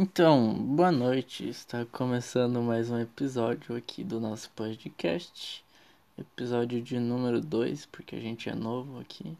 [0.00, 1.48] Então, boa noite.
[1.48, 5.64] Está começando mais um episódio aqui do nosso podcast.
[6.16, 9.36] Episódio de número 2, porque a gente é novo aqui.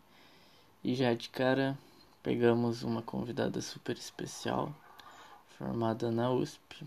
[0.83, 1.79] E já de cara
[2.25, 4.75] pegamos uma convidada super especial,
[5.57, 6.85] formada na USP.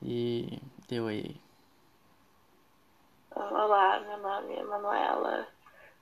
[0.00, 0.58] E
[0.88, 1.36] deu aí.
[3.30, 5.46] Olá, meu nome é Manuela,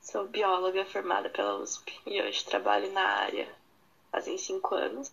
[0.00, 3.48] sou bióloga formada pela USP e hoje trabalho na área
[4.12, 5.12] fazem cinco anos.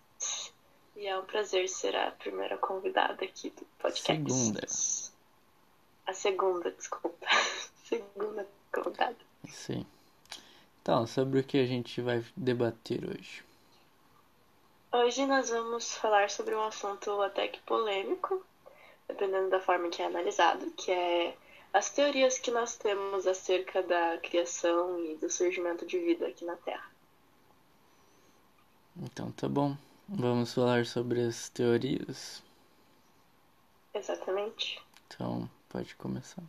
[0.99, 4.21] E é um prazer ser a primeira convidada aqui do podcast.
[4.21, 4.67] Segunda.
[6.05, 7.25] A segunda, desculpa.
[7.87, 9.15] segunda convidada.
[9.47, 9.85] Sim.
[10.81, 13.45] Então, sobre o que a gente vai debater hoje?
[14.91, 18.45] Hoje nós vamos falar sobre um assunto até que polêmico,
[19.07, 21.33] dependendo da forma que é analisado, que é
[21.73, 26.57] as teorias que nós temos acerca da criação e do surgimento de vida aqui na
[26.57, 26.91] Terra.
[29.01, 29.77] Então, tá bom.
[30.11, 32.41] Vamos falar sobre as teorias.
[33.93, 34.81] Exatamente.
[35.05, 36.43] Então, pode começar.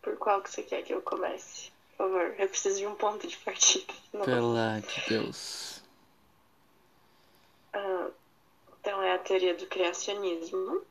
[0.00, 1.70] Por qual que você quer que eu comece?
[1.90, 3.92] Por favor, eu preciso de um ponto de partida.
[4.12, 4.24] Não.
[4.24, 5.82] Pela de Deus.
[7.74, 8.10] Ah,
[8.80, 10.82] então, é a teoria do criacionismo,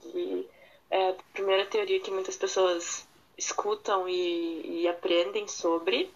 [0.00, 0.48] que
[0.90, 3.08] é a primeira teoria que muitas pessoas
[3.40, 6.12] escutam e, e aprendem sobre.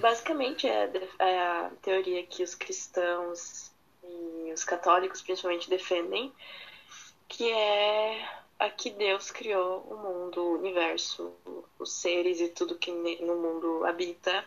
[0.00, 3.70] Basicamente, é, é a teoria que os cristãos
[4.02, 6.32] e os católicos, principalmente, defendem,
[7.28, 8.26] que é
[8.58, 11.34] a que Deus criou o mundo, o universo,
[11.78, 14.44] os seres e tudo que no mundo habita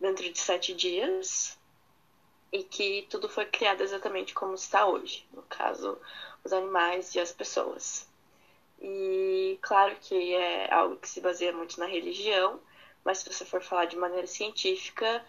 [0.00, 1.58] dentro de sete dias
[2.50, 5.98] e que tudo foi criado exatamente como está hoje, no caso,
[6.42, 8.08] os animais e as pessoas.
[8.80, 12.60] E claro que é algo que se baseia muito na religião,
[13.04, 15.24] mas se você for falar de maneira científica,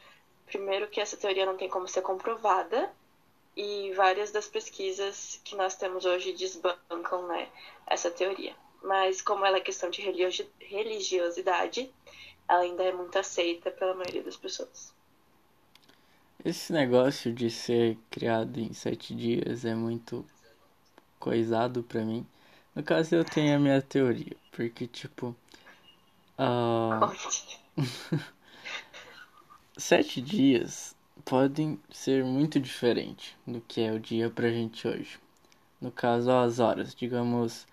[0.45, 2.91] primeiro que essa teoria não tem como ser comprovada
[3.55, 7.49] e várias das pesquisas que nós temos hoje desbancam né,
[7.87, 8.55] essa teoria.
[8.83, 10.01] Mas como ela é questão de
[10.59, 11.91] religiosidade,
[12.47, 14.93] ela ainda é muito aceita pela maioria das pessoas.
[16.45, 20.23] Esse negócio de ser criado em sete dias é muito
[21.19, 22.25] coisado para mim.
[22.77, 25.35] No caso, eu tenho a minha teoria, porque, tipo.
[26.37, 27.11] Uh...
[29.75, 30.95] Sete dias
[31.25, 35.17] podem ser muito diferentes do que é o dia pra gente hoje.
[35.81, 37.65] No caso, as horas, digamos,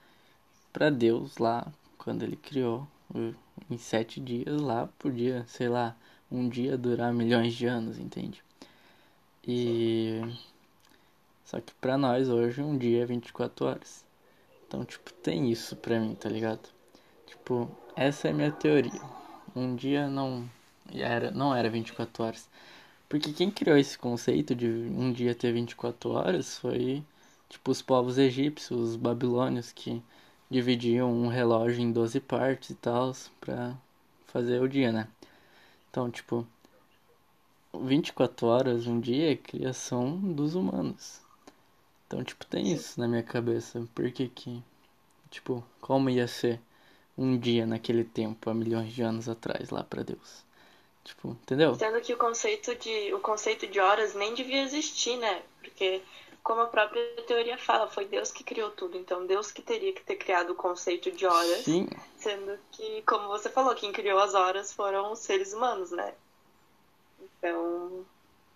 [0.72, 2.88] para Deus lá, quando ele criou,
[3.70, 5.94] em sete dias lá, podia, sei lá,
[6.32, 8.42] um dia durar milhões de anos, entende?
[9.46, 10.22] E.
[11.44, 14.03] Só que pra nós hoje, um dia é 24 horas.
[14.74, 16.68] Então, tipo, tem isso pra mim, tá ligado?
[17.26, 19.00] Tipo, essa é a minha teoria.
[19.54, 20.50] Um dia não
[20.92, 22.48] era, não era 24 horas.
[23.08, 27.04] Porque quem criou esse conceito de um dia ter 24 horas foi,
[27.48, 30.02] tipo, os povos egípcios, os babilônios, que
[30.50, 33.76] dividiam um relógio em 12 partes e tal, pra
[34.26, 35.06] fazer o dia, né?
[35.88, 36.44] Então, tipo,
[37.72, 41.23] 24 horas, um dia é criação dos humanos.
[42.06, 43.86] Então, tipo, tem isso na minha cabeça.
[43.94, 44.62] Por que que...
[45.30, 46.60] Tipo, como ia ser
[47.16, 50.44] um dia naquele tempo, há milhões de anos atrás, lá para Deus?
[51.04, 51.74] Tipo, entendeu?
[51.74, 55.42] Sendo que o conceito de o conceito de horas nem devia existir, né?
[55.60, 56.02] Porque
[56.42, 58.96] como a própria teoria fala, foi Deus que criou tudo.
[58.96, 61.64] Então Deus que teria que ter criado o conceito de horas.
[61.64, 61.88] Sim.
[62.16, 66.14] Sendo que, como você falou, quem criou as horas foram os seres humanos, né?
[67.20, 68.06] Então,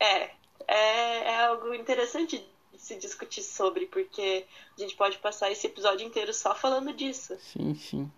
[0.01, 0.31] é,
[0.67, 2.47] é, é algo interessante
[2.79, 4.47] se discutir sobre, porque
[4.77, 7.37] a gente pode passar esse episódio inteiro só falando disso.
[7.41, 8.11] Sim, sim.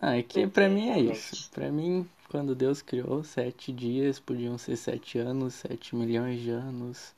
[0.00, 1.50] Ah, é que pra mim é isso.
[1.50, 7.14] Pra mim, quando Deus criou, sete dias podiam ser sete anos, sete milhões de anos.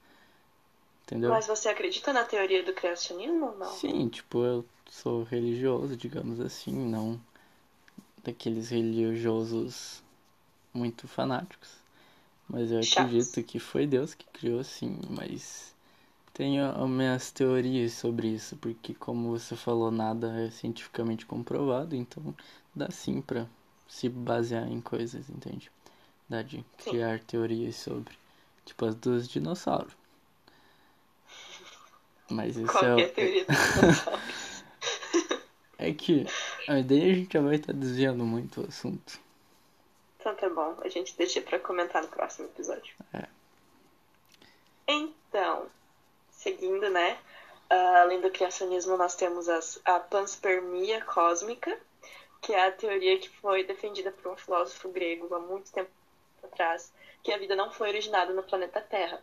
[1.03, 1.31] Entendeu?
[1.31, 3.73] Mas você acredita na teoria do criacionismo ou não?
[3.73, 7.21] Sim, tipo, eu sou religioso, digamos assim, não
[8.23, 10.03] daqueles religiosos
[10.73, 11.71] muito fanáticos.
[12.49, 13.29] Mas eu Chaves.
[13.29, 15.75] acredito que foi Deus que criou, sim, mas
[16.41, 22.35] tenho as minhas teorias sobre isso, porque como você falou, nada é cientificamente comprovado, então
[22.75, 23.47] dá sim pra
[23.87, 25.71] se basear em coisas, entende?
[26.27, 27.25] Dá de criar sim.
[27.27, 28.17] teorias sobre,
[28.65, 29.93] tipo as dos dinossauros.
[32.31, 33.57] Mas isso Qual é, é a teoria dos
[35.77, 36.25] é que
[36.67, 39.21] a ideia a gente já vai estar desviando muito o assunto.
[40.19, 42.95] Então tá bom, a gente deixa pra comentar no próximo episódio.
[43.13, 43.29] É.
[44.89, 45.69] Então,
[46.41, 47.19] seguindo, né?
[47.71, 51.79] Uh, além do criacionismo, nós temos as, a panspermia cósmica,
[52.41, 55.91] que é a teoria que foi defendida por um filósofo grego há muito tempo
[56.43, 56.93] atrás,
[57.23, 59.23] que a vida não foi originada no planeta Terra.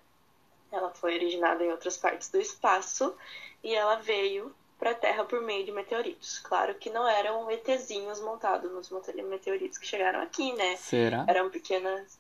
[0.71, 3.15] Ela foi originada em outras partes do espaço
[3.63, 6.39] e ela veio para a Terra por meio de meteoritos.
[6.39, 10.75] Claro que não eram ETzinhos montados nos meteoritos que chegaram aqui, né?
[10.77, 11.25] Será?
[11.27, 12.19] Eram pequenas.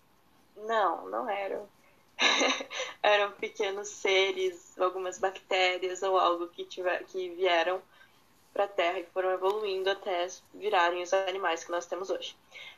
[0.55, 1.69] Não, não eram.
[3.01, 7.81] eram pequenos seres, algumas bactérias ou algo que, tiver, que vieram
[8.53, 12.35] para a Terra e foram evoluindo até virarem os animais que nós temos hoje.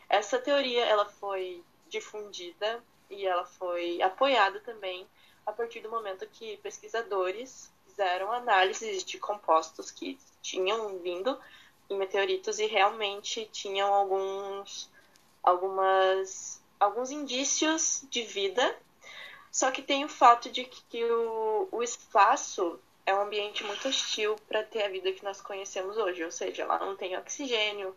[0.09, 5.07] Essa teoria ela foi difundida e ela foi apoiada também
[5.45, 11.37] a partir do momento que pesquisadores fizeram análises de compostos que tinham vindo
[11.89, 14.89] em meteoritos e realmente tinham alguns
[15.41, 18.77] algumas alguns indícios de vida.
[19.51, 24.35] Só que tem o fato de que o, o espaço é um ambiente muito hostil
[24.47, 27.95] para ter a vida que nós conhecemos hoje, ou seja, lá não tem oxigênio,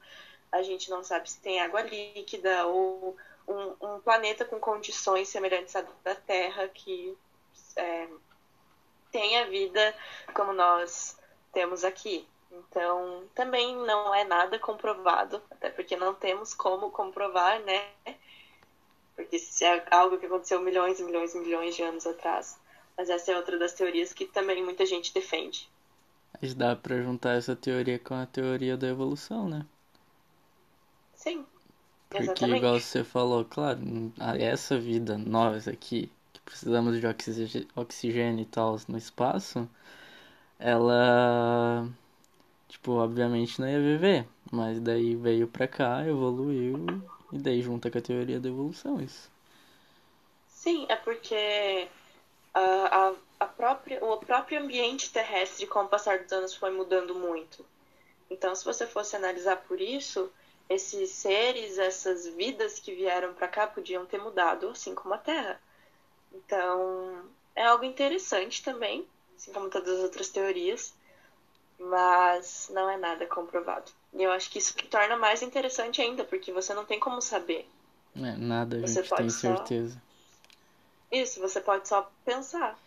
[0.51, 3.17] a gente não sabe se tem água líquida ou
[3.47, 7.17] um, um planeta com condições semelhantes à da Terra que
[7.77, 8.09] é,
[9.11, 9.95] tenha vida
[10.35, 11.19] como nós
[11.53, 12.27] temos aqui.
[12.51, 17.87] Então, também não é nada comprovado, até porque não temos como comprovar, né?
[19.15, 22.59] Porque se é algo que aconteceu milhões e milhões e milhões de anos atrás.
[22.97, 25.69] Mas essa é outra das teorias que também muita gente defende.
[26.41, 29.67] Mas dá para juntar essa teoria com a teoria da evolução, né?
[31.15, 31.45] Sim.
[32.09, 32.59] Porque, exatamente.
[32.59, 33.81] igual você falou, claro,
[34.39, 37.07] essa vida nós aqui, que precisamos de
[37.75, 39.69] oxigênio e tal no espaço,
[40.59, 41.89] ela,
[42.69, 44.29] tipo, obviamente não ia viver.
[44.51, 46.85] Mas daí veio pra cá, evoluiu,
[47.33, 49.31] e daí junta com a teoria da evolução isso.
[50.49, 51.89] Sim, é porque
[52.55, 57.15] a, a, a própria, o próprio ambiente terrestre, com o passar dos anos, foi mudando
[57.15, 57.65] muito.
[58.31, 60.31] Então, se você fosse analisar por isso,
[60.69, 65.61] esses seres, essas vidas que vieram para cá podiam ter mudado, assim como a Terra.
[66.33, 69.07] Então, é algo interessante também,
[69.37, 70.95] assim como todas as outras teorias,
[71.79, 73.93] mas não é nada comprovado.
[74.15, 77.21] E eu acho que isso que torna mais interessante ainda, porque você não tem como
[77.21, 77.67] saber.
[78.15, 79.57] É, nada a gente tem só...
[79.57, 80.01] certeza.
[81.11, 82.79] Isso, você pode só pensar.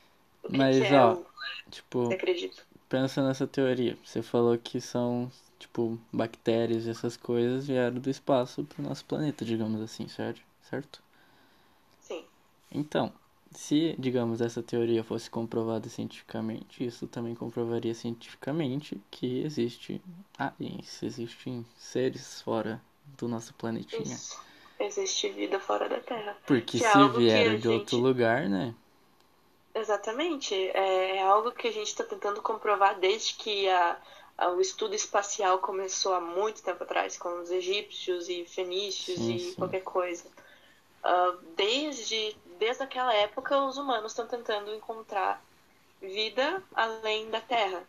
[0.44, 1.26] Que Mas, que é ó, o...
[1.70, 2.52] tipo, Você
[2.88, 3.98] pensa nessa teoria.
[4.04, 9.44] Você falou que são, tipo, bactérias e essas coisas vieram do espaço pro nosso planeta,
[9.44, 10.42] digamos assim, certo?
[10.70, 11.02] Certo?
[12.02, 12.24] Sim.
[12.72, 13.12] Então,
[13.56, 20.02] se, digamos, essa teoria fosse comprovada cientificamente, isso também comprovaria cientificamente que existe
[20.38, 22.82] aliens, existem seres fora
[23.18, 24.22] do nosso planetinha.
[24.22, 24.38] Isso.
[24.80, 26.38] Existe vida fora da Terra.
[26.48, 28.74] Porque Que é se que vieram de outro lugar, né?
[29.74, 30.54] Exatamente.
[30.56, 34.02] É, é algo que a gente está tentando comprovar desde que a,
[34.38, 39.38] a- o estudo espacial começou há muito tempo atrás, com os egípcios e fenícios Sim,
[39.38, 39.56] e sim.
[39.58, 40.32] qualquer coisa.
[41.04, 45.44] Ah, desde, desde aquela época, os humanos estão tentando encontrar
[46.02, 47.84] vida além da Terra.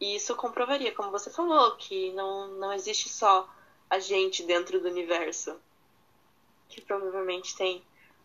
[0.00, 3.48] E isso comprovaria, como você falou, que não, não existe só
[3.88, 5.56] a gente dentro do universo.
[6.68, 7.82] Que provavelmente tem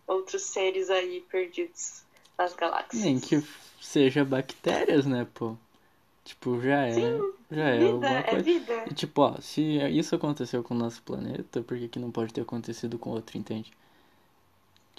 [0.08, 2.04] outros seres aí perdidos
[2.38, 3.04] nas galáxias.
[3.04, 3.44] Nem que
[3.80, 5.56] seja bactérias, né, pô?
[6.24, 8.44] Tipo, já é, Sim, já é vida, alguma é coisa.
[8.44, 8.86] vida.
[8.90, 12.34] E, tipo, ó, se isso aconteceu com o nosso planeta, por que que não pode
[12.34, 13.72] ter acontecido com outro, entende?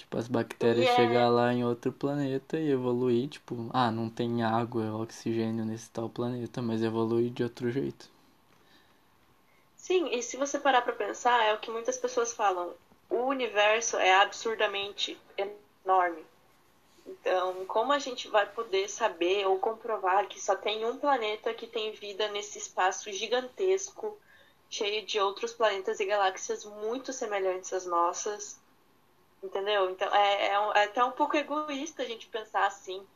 [0.00, 4.11] Tipo, as bactérias E é- chegar lá em outro planeta e evoluir, tipo, ah, não
[4.11, 8.11] tem água, oxigênio nesse tal planeta, mas evoluir de outro jeito.
[9.75, 12.76] Sim, e se você parar pra pensar, é o que muitas pessoas falam.
[13.09, 15.21] O universo é absurdamente
[15.85, 16.25] enorme.
[17.07, 21.66] Então, como a gente vai poder saber ou comprovar que só tem um planeta que
[21.66, 24.21] tem vida nesse espaço gigantesco,
[24.71, 28.60] cheio de outros planetas e galáxias muito semelhantes às nossas?
[29.42, 29.90] Entendeu?
[29.90, 33.06] Então, é, é, um- é até um pouco egoísta a gente pensar assim,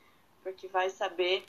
[0.42, 1.46] porque vai saber,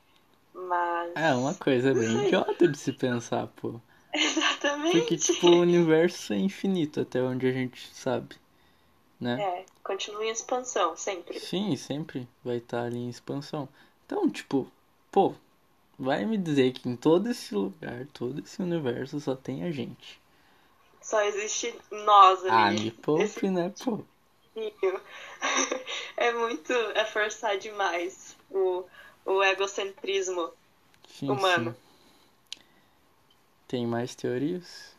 [0.53, 1.13] mas.
[1.13, 3.81] É uma coisa bem idiota de se pensar, pô.
[4.15, 4.89] Exatamente.
[4.89, 8.35] Porque, tipo, o universo é infinito até onde a gente sabe,
[9.19, 9.45] né?
[9.45, 11.39] É, continua em expansão, sempre.
[11.39, 13.69] Sim, sempre vai estar ali em expansão.
[14.07, 14.71] Então, tipo,
[15.11, 15.35] pô,
[15.99, 20.21] vai me dizer que em todo esse lugar, todo esse universo só tem a gente.
[21.01, 22.73] Só existe nós Ah, ali.
[22.73, 24.03] me poupe, né, pô?
[26.17, 26.71] É muito.
[26.71, 28.83] É forçar demais o,
[29.25, 30.51] o egocentrismo.
[31.07, 31.71] Sim, Humano.
[31.73, 32.61] sim.
[33.67, 34.95] Tem mais teorias?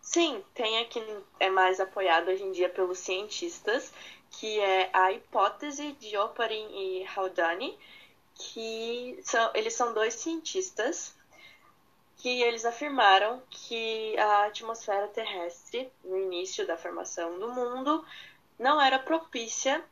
[0.00, 1.00] Sim, tem a que
[1.40, 3.92] é mais apoiado hoje em dia pelos cientistas,
[4.30, 7.78] que é a hipótese de Oparin e Haldane,
[8.34, 11.14] que são, eles são dois cientistas
[12.18, 18.04] que eles afirmaram que a atmosfera terrestre, no início da formação do mundo,
[18.62, 19.84] não era propícia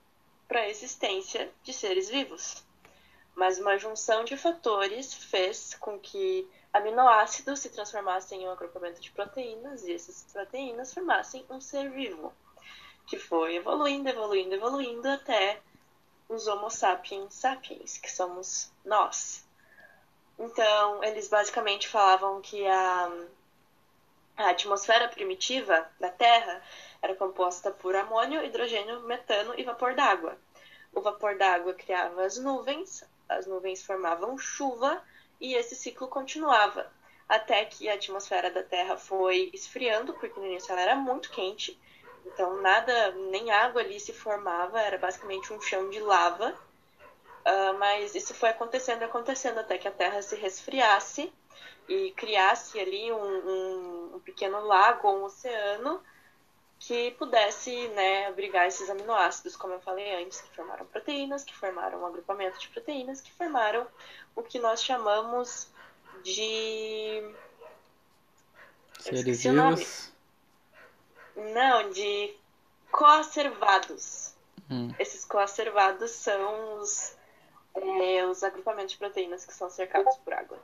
[0.46, 2.64] para a existência de seres vivos.
[3.34, 9.10] mas uma junção de fatores fez com que aminoácidos se transformassem em um agrupamento de
[9.10, 12.32] proteínas e essas proteínas formassem um ser vivo,
[13.06, 15.60] que foi evoluindo, evoluindo, evoluindo até
[16.28, 19.44] os Homo sapiens sapiens, que somos nós.
[20.38, 23.10] Então, eles basicamente falavam que a,
[24.36, 26.62] a atmosfera primitiva da Terra
[27.02, 30.36] era composta por amônio, hidrogênio, metano e vapor d'água.
[30.92, 35.02] O vapor d'água criava as nuvens, as nuvens formavam chuva
[35.40, 36.90] e esse ciclo continuava
[37.28, 41.80] até que a atmosfera da Terra foi esfriando, porque no início ela era muito quente,
[42.26, 46.52] então nada, nem água ali se formava, era basicamente um chão de lava.
[47.40, 51.32] Uh, mas isso foi acontecendo, acontecendo até que a Terra se resfriasse
[51.88, 56.02] e criasse ali um, um, um pequeno lago, um oceano
[56.80, 62.00] que pudesse né, abrigar esses aminoácidos, como eu falei antes, que formaram proteínas, que formaram
[62.00, 63.86] um agrupamento de proteínas, que formaram
[64.34, 65.68] o que nós chamamos
[66.24, 67.22] de.
[68.98, 70.12] Seres vivos?
[71.36, 72.34] Não, de
[72.90, 74.34] coacervados.
[74.70, 74.94] Hum.
[74.98, 77.14] Esses coacervados são os,
[77.74, 80.58] é, os agrupamentos de proteínas que são cercados por água.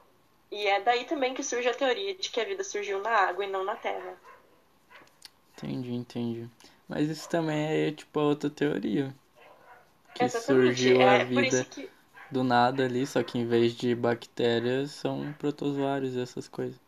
[0.50, 3.44] E é daí também que surge a teoria de que a vida surgiu na água
[3.44, 4.16] e não na terra.
[5.56, 6.50] Entendi, entendi.
[6.86, 9.14] Mas isso também é tipo a outra teoria.
[10.14, 10.76] Que Exatamente.
[10.76, 11.90] surgiu a é, vida que...
[12.30, 16.78] do nada ali, só que em vez de bactérias são protozoários e essas coisas.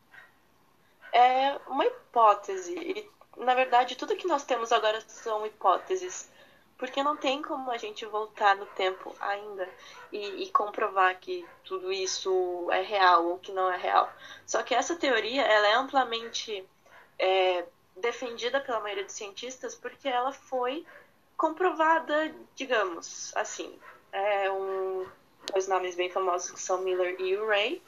[1.13, 2.75] É uma hipótese.
[2.75, 6.31] E, na verdade, tudo que nós temos agora são hipóteses.
[6.77, 9.69] Porque não tem como a gente voltar no tempo ainda
[10.13, 14.13] e, e comprovar que tudo isso é real ou que não é real.
[14.47, 16.65] Só que essa teoria ela é amplamente
[17.19, 17.65] é,
[18.01, 20.87] defendida pela maioria dos cientistas porque ela foi
[21.37, 23.79] comprovada, digamos, assim.
[24.13, 25.07] É um,
[25.53, 27.83] dois nomes bem famosos que são Miller e Urey.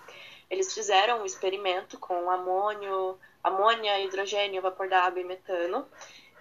[0.49, 5.87] Eles fizeram um experimento com amônio, amônia, hidrogênio, vapor d'água e metano.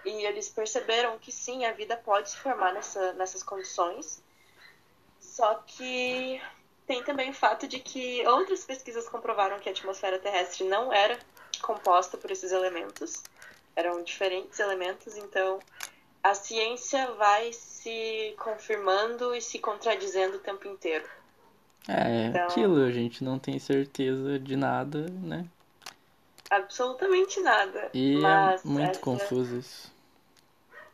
[0.04, 4.22] E eles perceberam que sim, a vida pode se formar nessa, nessas condições.
[5.18, 6.40] Só que
[6.86, 11.18] tem também o fato de que outras pesquisas comprovaram que a atmosfera terrestre não era
[11.60, 13.22] composta por esses elementos
[13.76, 15.58] eram diferentes elementos, então
[16.22, 21.08] a ciência vai se confirmando e se contradizendo o tempo inteiro.
[21.88, 25.46] É, então, aquilo, a gente não tem certeza de nada, né?
[26.50, 27.90] Absolutamente nada.
[27.94, 29.00] E é muito essa...
[29.00, 29.92] confuso isso.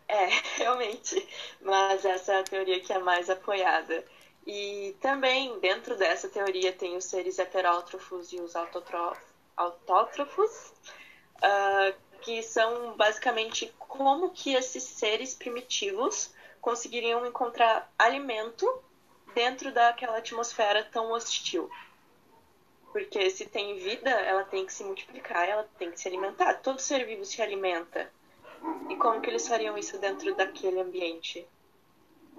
[0.06, 1.26] É, realmente.
[1.60, 4.04] Mas essa é a teoria que é mais apoiada.
[4.46, 8.54] E também, dentro dessa teoria, tem os seres heterótrofos e os
[9.56, 10.72] autótrofos,
[11.38, 18.66] uh, que são basicamente como que esses seres primitivos conseguiriam encontrar alimento
[19.34, 21.70] dentro daquela atmosfera tão hostil.
[22.92, 26.54] Porque se tem vida, ela tem que se multiplicar, ela tem que se alimentar.
[26.54, 28.10] Todo ser vivo se alimenta.
[28.88, 31.46] E como que eles fariam isso dentro daquele ambiente?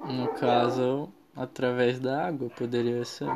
[0.03, 3.29] No caso, através da água, poderia ser.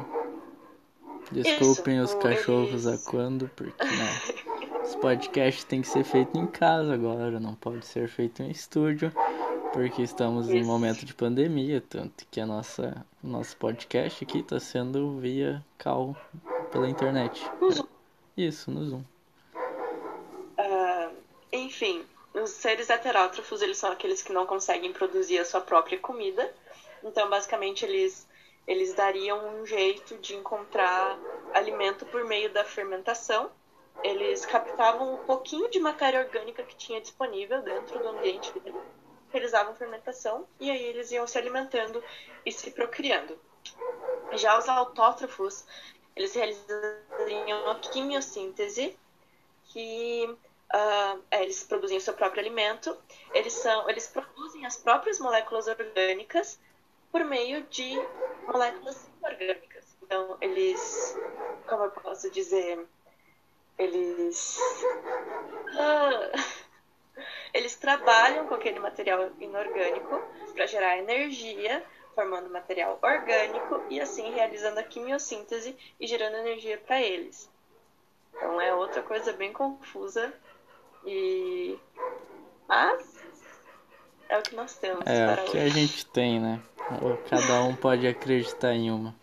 [1.32, 3.06] Desculpem isso, os cachorros eles...
[3.06, 4.42] quando, porque não.
[4.84, 9.12] Esse podcast tem que ser feito em casa agora, não pode ser feito em estúdio,
[9.72, 15.20] porque estamos em momento de pandemia, tanto que a nossa nosso podcast aqui está sendo
[15.20, 16.16] via call
[16.72, 17.48] pela internet.
[17.60, 17.88] No Zoom.
[18.36, 19.04] Isso, no Zoom.
[20.58, 21.16] Uh,
[21.54, 26.52] enfim, os seres heterótrofos, eles são aqueles que não conseguem produzir a sua própria comida.
[27.04, 28.28] Então, basicamente, eles
[28.68, 31.18] eles dariam um jeito de encontrar
[31.54, 33.50] alimento por meio da fermentação
[34.04, 38.80] eles captavam um pouquinho de matéria orgânica que tinha disponível dentro do ambiente dele,
[39.30, 42.04] realizavam fermentação e aí eles iam se alimentando
[42.46, 43.40] e se procriando.
[44.34, 45.66] Já os autótrofos,
[46.16, 48.98] eles realizariam a quimiossíntese,
[49.66, 50.26] que
[50.74, 52.98] uh, é, eles produzem o seu próprio alimento,
[53.34, 56.60] eles, são, eles produzem as próprias moléculas orgânicas
[57.12, 57.94] por meio de
[58.48, 59.86] moléculas orgânicas.
[60.02, 61.18] Então, eles,
[61.68, 62.86] como eu posso dizer,
[63.78, 64.60] eles.
[65.78, 66.32] Ah,
[67.54, 70.22] eles trabalham com aquele material inorgânico
[70.54, 71.84] para gerar energia,
[72.16, 77.50] formando material orgânico e assim realizando a quimiossíntese e gerando energia para eles.
[78.36, 80.34] Então é outra coisa bem confusa
[81.06, 81.78] e
[82.68, 83.24] mas
[84.30, 85.06] é o que nós temos.
[85.06, 85.66] É o que hoje.
[85.66, 86.62] a gente tem, né?
[87.30, 89.14] Cada um pode acreditar em uma.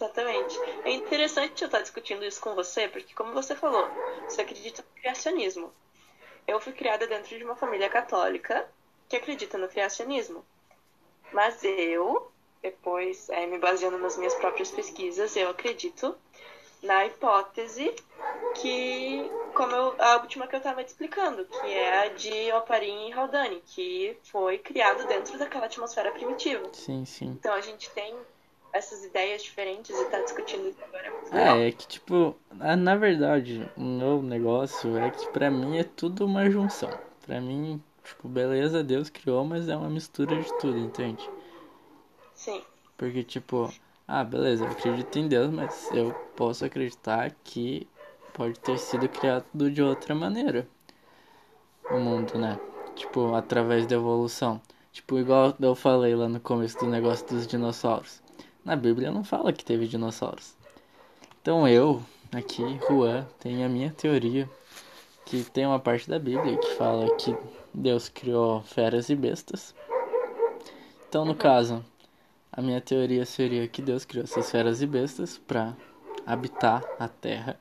[0.00, 0.58] Exatamente.
[0.86, 3.86] É interessante eu estar discutindo isso com você, porque, como você falou,
[4.26, 5.70] você acredita no criacionismo.
[6.48, 8.66] Eu fui criada dentro de uma família católica
[9.08, 10.42] que acredita no criacionismo.
[11.34, 16.16] Mas eu depois, é, me baseando nas minhas próprias pesquisas, eu acredito
[16.82, 17.94] na hipótese
[18.60, 23.08] que, como eu, a última que eu estava te explicando, que é a de Oparin
[23.08, 26.68] e Haldane, que foi criado dentro daquela atmosfera primitiva.
[26.72, 27.28] Sim, sim.
[27.28, 28.14] Então a gente tem
[28.72, 31.12] essas ideias diferentes e tá discutindo isso agora.
[31.32, 35.84] É, é, é que, tipo, na verdade, o meu negócio é que pra mim é
[35.84, 36.90] tudo uma junção.
[37.26, 41.28] Pra mim, tipo, beleza, Deus criou, mas é uma mistura de tudo, entende?
[42.34, 42.62] Sim.
[42.96, 43.72] Porque, tipo,
[44.06, 47.88] ah, beleza, eu acredito em Deus, mas eu posso acreditar que
[48.32, 50.66] pode ter sido criado de outra maneira.
[51.90, 52.58] O mundo, né?
[52.94, 54.60] Tipo, através da evolução.
[54.92, 58.22] Tipo, igual eu falei lá no começo do negócio dos dinossauros.
[58.64, 60.54] Na Bíblia não fala que teve dinossauros.
[61.40, 62.02] Então eu,
[62.32, 64.48] aqui, Juan, tenho a minha teoria
[65.24, 67.34] que tem uma parte da Bíblia que fala que
[67.72, 69.74] Deus criou feras e bestas.
[71.08, 71.84] Então, no caso,
[72.52, 75.76] a minha teoria seria que Deus criou essas feras e bestas para
[76.26, 77.58] habitar a Terra,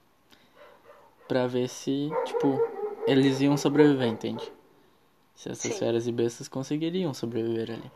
[1.27, 2.59] para ver se, tipo,
[3.07, 4.51] eles iam sobreviver, entende?
[5.35, 5.79] Se essas Sim.
[5.79, 7.91] feras e bestas conseguiriam sobreviver ali.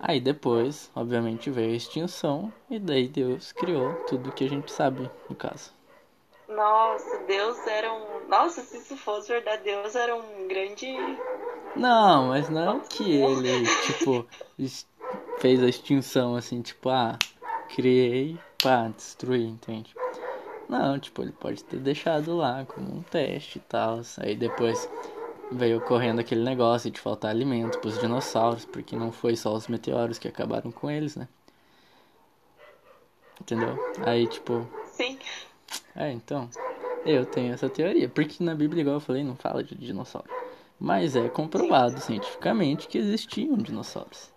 [0.00, 5.10] Aí depois, obviamente, veio a extinção e daí Deus criou tudo que a gente sabe,
[5.28, 5.72] no caso.
[6.48, 8.28] Nossa, Deus era um.
[8.28, 10.96] Nossa, se isso fosse verdade, Deus era um grande.
[11.76, 14.26] Não, mas não que ele, tipo,
[15.38, 17.18] fez a extinção assim, tipo, ah,
[17.68, 19.94] criei pra destruir, entende?
[20.68, 24.00] Não, tipo, ele pode ter deixado lá como um teste e tal.
[24.18, 24.88] Aí depois
[25.50, 30.18] veio correndo aquele negócio de faltar alimento pros dinossauros, porque não foi só os meteoros
[30.18, 31.28] que acabaram com eles, né?
[33.40, 33.78] Entendeu?
[34.04, 35.18] Aí, tipo, Sim.
[35.94, 36.50] é, então,
[37.06, 40.28] eu tenho essa teoria, porque na Bíblia, igual eu falei, não fala de dinossauro.
[40.78, 44.30] Mas é comprovado cientificamente que existiam dinossauros.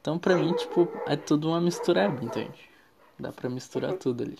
[0.00, 2.68] Então, pra mim, tipo, é tudo uma mistureba, entende?
[3.18, 4.38] Dá pra misturar tudo ali.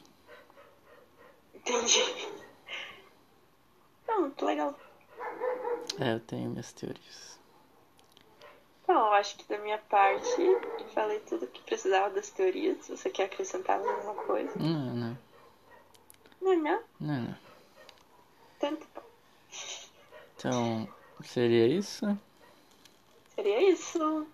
[1.54, 2.02] Entendi.
[4.06, 4.76] Não, muito legal.
[5.98, 7.38] É, eu tenho minhas teorias.
[8.86, 12.84] Bom, eu acho que da minha parte eu falei tudo que precisava das teorias.
[12.84, 14.52] Se você quer acrescentar mais alguma coisa.
[14.58, 15.18] Não, não,
[16.40, 16.82] Não, não.
[17.00, 17.36] não, não.
[18.58, 19.02] Tanto bom.
[20.36, 20.88] Então,
[21.24, 22.18] seria isso.
[23.34, 24.26] Seria isso.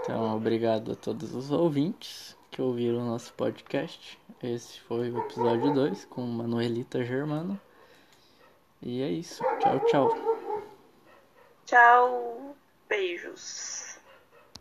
[0.00, 4.18] Então, obrigado a todos os ouvintes que ouviram o nosso podcast.
[4.42, 7.58] Esse foi o episódio 2 com Manuelita Germano.
[8.82, 9.42] E é isso.
[9.60, 10.33] Tchau, tchau.
[11.74, 12.54] Tchau.
[12.88, 13.93] Beijos.